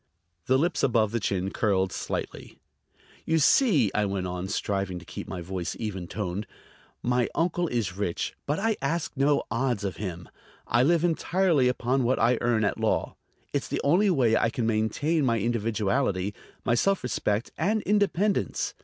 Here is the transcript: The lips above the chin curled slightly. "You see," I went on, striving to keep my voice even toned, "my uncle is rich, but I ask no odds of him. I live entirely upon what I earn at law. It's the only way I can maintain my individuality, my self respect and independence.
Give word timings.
The 0.47 0.57
lips 0.57 0.81
above 0.81 1.11
the 1.11 1.19
chin 1.19 1.51
curled 1.51 1.91
slightly. 1.91 2.57
"You 3.23 3.37
see," 3.37 3.91
I 3.93 4.03
went 4.05 4.25
on, 4.25 4.47
striving 4.47 4.97
to 4.97 5.05
keep 5.05 5.27
my 5.27 5.41
voice 5.41 5.75
even 5.79 6.07
toned, 6.07 6.47
"my 7.03 7.29
uncle 7.35 7.67
is 7.67 7.95
rich, 7.95 8.33
but 8.47 8.57
I 8.57 8.77
ask 8.81 9.11
no 9.15 9.43
odds 9.51 9.83
of 9.83 9.97
him. 9.97 10.27
I 10.65 10.81
live 10.81 11.03
entirely 11.03 11.67
upon 11.67 12.03
what 12.03 12.17
I 12.17 12.39
earn 12.41 12.63
at 12.63 12.79
law. 12.79 13.15
It's 13.53 13.67
the 13.67 13.81
only 13.83 14.09
way 14.09 14.35
I 14.35 14.49
can 14.49 14.65
maintain 14.65 15.23
my 15.23 15.37
individuality, 15.37 16.33
my 16.65 16.73
self 16.73 17.03
respect 17.03 17.51
and 17.55 17.83
independence. 17.83 18.73